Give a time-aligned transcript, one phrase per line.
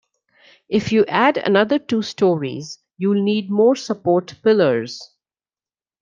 [0.67, 5.11] If you add another two storeys, you'll need more support pillars.